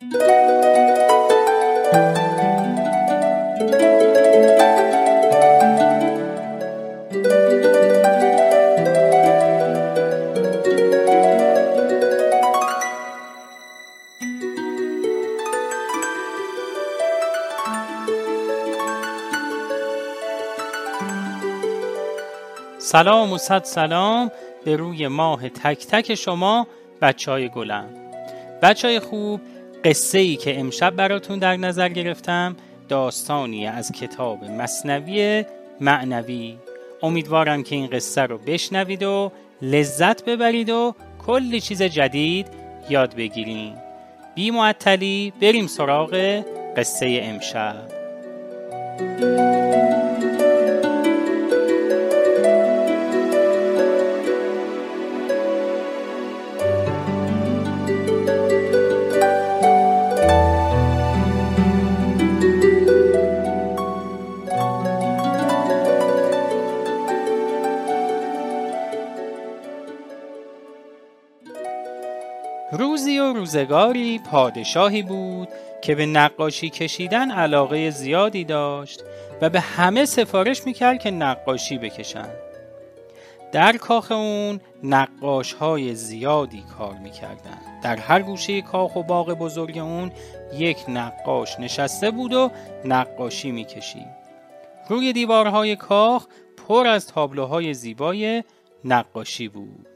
[0.00, 0.12] سلام
[23.32, 24.30] و صد سلام
[24.64, 26.66] به روی ماه تک تک شما
[27.02, 27.88] بچه های گلم.
[28.62, 29.40] بچه های خوب
[29.84, 32.56] قصه ای که امشب براتون در نظر گرفتم
[32.88, 35.44] داستانی از کتاب مصنوی
[35.80, 36.56] معنوی.
[37.02, 40.94] امیدوارم که این قصه رو بشنوید و لذت ببرید و
[41.26, 42.46] کلی چیز جدید
[42.90, 43.74] یاد بگیریم
[44.34, 46.42] بی معطلی بریم سراغ
[46.76, 48.00] قصه امشب.
[73.50, 75.48] روزگاری پادشاهی بود
[75.82, 79.00] که به نقاشی کشیدن علاقه زیادی داشت
[79.40, 82.36] و به همه سفارش می‌کرد که نقاشی بکشند.
[83.52, 87.58] در کاخ اون نقاش های زیادی کار می‌کردن.
[87.82, 90.12] در هر گوشه کاخ و باغ بزرگ اون
[90.54, 92.50] یک نقاش نشسته بود و
[92.84, 94.08] نقاشی می‌کشید.
[94.88, 96.26] روی دیوارهای کاخ
[96.68, 98.44] پر از تابلوهای زیبای
[98.84, 99.86] نقاشی بود.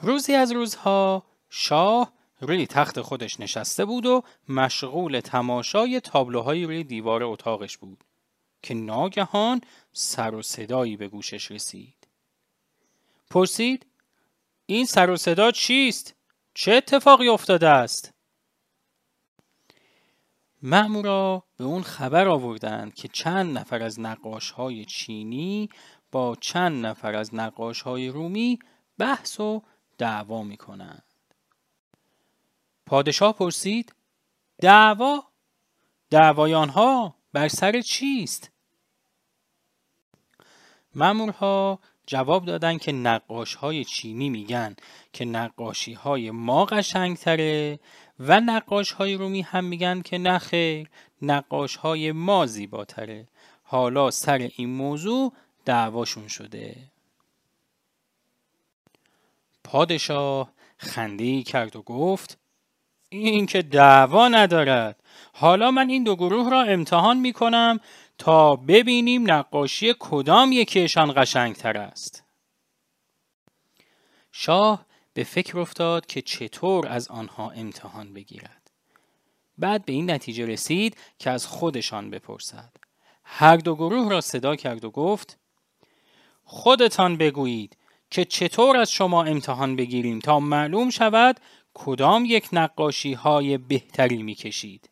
[0.00, 1.22] روزی از روزها
[1.54, 8.04] شاه روی تخت خودش نشسته بود و مشغول تماشای تابلوهای روی دیوار اتاقش بود
[8.62, 9.60] که ناگهان
[9.92, 12.08] سر و صدایی به گوشش رسید
[13.30, 13.86] پرسید
[14.66, 16.14] این سر و صدا چیست؟
[16.54, 18.12] چه اتفاقی افتاده است؟
[20.62, 25.68] مأمورا به اون خبر آوردند که چند نفر از نقاش های چینی
[26.12, 28.58] با چند نفر از نقاش های رومی
[28.98, 29.62] بحث و
[29.98, 31.11] دعوا می کنند.
[32.92, 33.94] پادشاه پرسید
[34.60, 35.24] دعوا؟
[36.10, 38.50] دعوای آنها بر سر چیست؟
[40.94, 44.76] مامورها جواب دادند که نقاش های چینی میگن
[45.12, 47.80] که نقاشی های ما قشنگتره
[48.18, 50.90] و نقاش های رومی هم میگن که نخیر
[51.22, 53.28] نقاش های ما زیباتره
[53.62, 55.32] حالا سر این موضوع
[55.64, 56.76] دعواشون شده
[59.64, 62.41] پادشاه خنده کرد و گفت
[63.18, 65.02] این که دعوا ندارد.
[65.32, 67.80] حالا من این دو گروه را امتحان می کنم
[68.18, 72.24] تا ببینیم نقاشی کدام یکیشان قشنگتر است.
[74.32, 78.70] شاه به فکر افتاد که چطور از آنها امتحان بگیرد.
[79.58, 82.72] بعد به این نتیجه رسید که از خودشان بپرسد.
[83.24, 85.38] هر دو گروه را صدا کرد و گفت
[86.44, 87.76] خودتان بگویید
[88.10, 91.40] که چطور از شما امتحان بگیریم تا معلوم شود
[91.74, 94.90] کدام یک نقاشی های بهتری می کشید.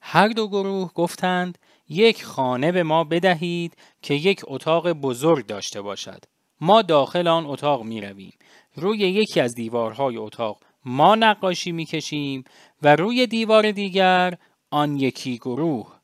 [0.00, 6.24] هر دو گروه گفتند یک خانه به ما بدهید که یک اتاق بزرگ داشته باشد.
[6.60, 8.34] ما داخل آن اتاق می رویم.
[8.76, 12.44] روی یکی از دیوارهای اتاق ما نقاشی می کشیم
[12.82, 14.38] و روی دیوار دیگر
[14.70, 16.00] آن یکی گروه.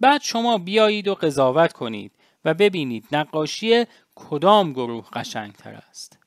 [0.00, 2.12] بعد شما بیایید و قضاوت کنید
[2.44, 3.84] و ببینید نقاشی
[4.14, 6.18] کدام گروه قشنگتر است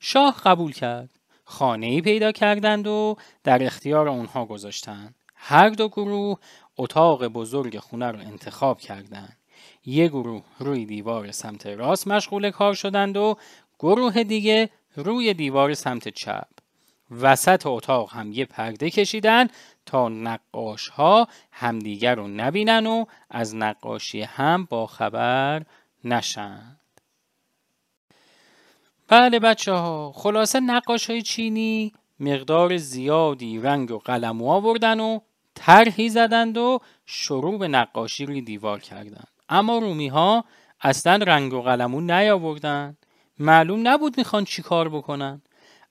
[0.00, 1.10] شاه قبول کرد.
[1.44, 5.14] خانه ای پیدا کردند و در اختیار اونها گذاشتند.
[5.36, 6.38] هر دو گروه
[6.76, 9.36] اتاق بزرگ خونه رو انتخاب کردند.
[9.86, 13.36] یک گروه روی دیوار سمت راست مشغول کار شدند و
[13.78, 16.48] گروه دیگه روی دیوار سمت چپ.
[17.10, 19.48] وسط اتاق هم یه پرده کشیدن
[19.86, 25.62] تا نقاش ها همدیگر رو نبینن و از نقاشی هم با خبر
[26.04, 26.79] نشند
[29.10, 35.18] بله بچه ها خلاصه نقاش های چینی مقدار زیادی رنگ و قلم آوردن و
[35.54, 39.28] طرحی زدند و شروع به نقاشی روی دیوار کردند.
[39.48, 40.44] اما رومی ها
[40.80, 42.96] اصلا رنگ و قلمو نیاوردن.
[43.38, 45.42] معلوم نبود می‌خوان چی کار بکنن.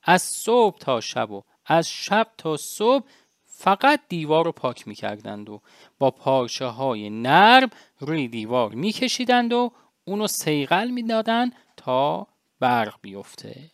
[0.04, 3.06] از صبح تا شب و از شب تا صبح
[3.46, 5.62] فقط دیوار رو پاک می‌کردند و
[6.00, 7.70] با پارچه های نرم
[8.00, 9.72] روی دیوار میکشیدند و
[10.06, 12.28] اونو سیغل می‌دادن تا
[12.60, 13.72] برق بیفته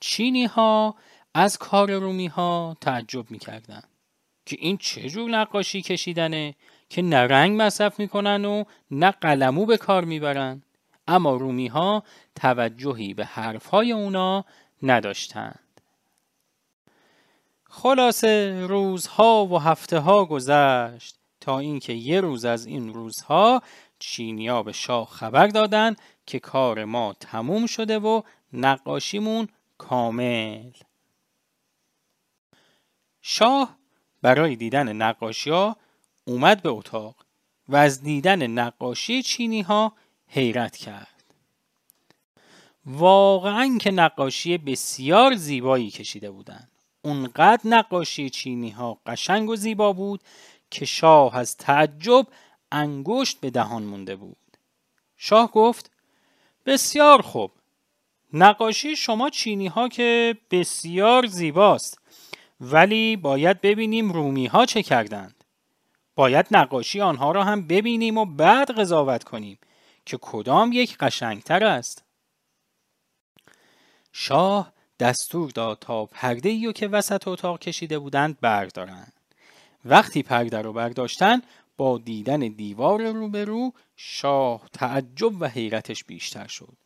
[0.00, 0.94] چینی ها
[1.34, 3.82] از کار رومی ها تعجب می‌کردن
[4.46, 6.54] که این چه جور نقاشی کشیدنه
[6.88, 10.62] که نه رنگ مصرف می‌کنن و نه قلمو به کار می‌برن
[11.08, 12.02] اما رومی ها
[12.34, 14.44] توجهی به حرف های اونا
[14.82, 15.80] نداشتند.
[17.64, 23.62] خلاصه روزها و هفته ها گذشت تا اینکه یه روز از این روزها
[23.98, 25.96] چینیا به شاه خبر دادن
[26.26, 28.22] که کار ما تموم شده و
[28.52, 29.48] نقاشیمون
[29.78, 30.70] کامل.
[33.22, 33.76] شاه
[34.22, 35.76] برای دیدن نقاشی ها
[36.24, 37.16] اومد به اتاق
[37.68, 39.92] و از دیدن نقاشی چینی ها
[40.28, 41.24] حیرت کرد.
[42.86, 46.70] واقعا که نقاشی بسیار زیبایی کشیده بودند
[47.02, 50.20] اونقدر نقاشی چینی ها قشنگ و زیبا بود
[50.70, 52.26] که شاه از تعجب
[52.72, 54.36] انگشت به دهان مونده بود.
[55.16, 55.90] شاه گفت
[56.66, 57.52] بسیار خوب.
[58.32, 61.98] نقاشی شما چینی ها که بسیار زیباست
[62.60, 65.44] ولی باید ببینیم رومی ها چه کردند.
[66.14, 69.58] باید نقاشی آنها را هم ببینیم و بعد قضاوت کنیم
[70.06, 72.04] که کدام یک قشنگتر است.
[74.12, 79.12] شاه دستور داد تا پرده ایو که وسط اتاق کشیده بودند بردارند.
[79.84, 81.42] وقتی پرده رو برداشتن
[81.76, 86.76] با دیدن دیوار روبرو شاه تعجب و حیرتش بیشتر شد.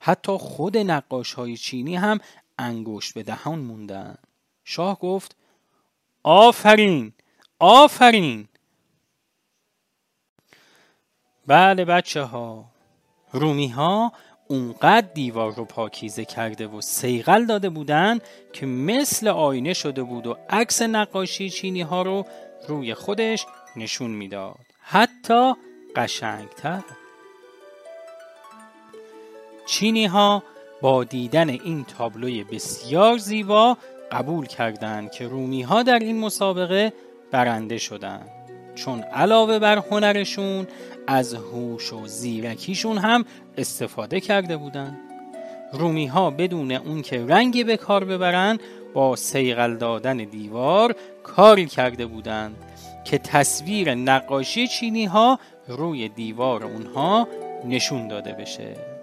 [0.00, 2.18] حتی خود نقاش های چینی هم
[2.58, 4.16] انگشت به دهان موندن.
[4.64, 5.36] شاه گفت
[6.22, 7.12] آفرین
[7.58, 8.48] آفرین.
[11.46, 12.64] بله بچه ها
[13.32, 14.12] رومی ها
[14.48, 18.18] اونقدر دیوار رو پاکیزه کرده و سیغل داده بودن
[18.52, 22.26] که مثل آینه شده بود و عکس نقاشی چینی ها رو
[22.68, 24.66] روی خودش نشون می‌داد.
[24.80, 25.52] حتی
[25.96, 26.82] قشنگتر.
[29.66, 30.42] چینی ها
[30.80, 33.76] با دیدن این تابلوی بسیار زیبا
[34.12, 36.92] قبول کردند که رومی ها در این مسابقه
[37.30, 38.28] برنده شدند.
[38.74, 40.66] چون علاوه بر هنرشون
[41.06, 43.24] از هوش و زیرکیشون هم
[43.58, 44.98] استفاده کرده بودند.
[45.72, 48.58] رومی ها بدون اون که رنگی به کار ببرن
[48.94, 52.56] با سیغل دادن دیوار کاری کرده بودند.
[53.04, 57.28] که تصویر نقاشی چینی ها روی دیوار اونها
[57.64, 58.93] نشون داده بشه.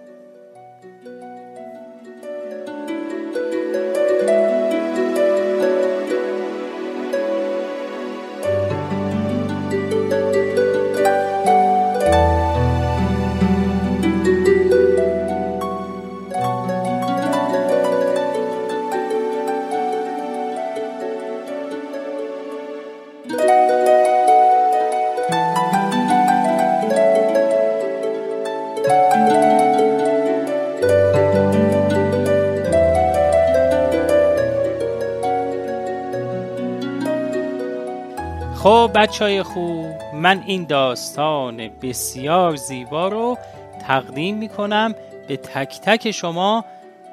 [38.62, 43.38] خب بچه های خوب من این داستان بسیار زیبا رو
[43.86, 44.94] تقدیم می کنم
[45.28, 46.64] به تک تک شما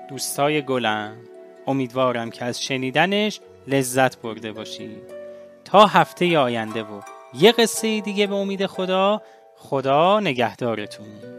[0.10, 1.16] دوستای گلم.
[1.68, 5.04] امیدوارم که از شنیدنش لذت برده باشید
[5.66, 7.02] تا هفته آینده و
[7.34, 9.22] یه قصه دیگه به امید خدا
[9.56, 11.39] خدا نگهدارتون.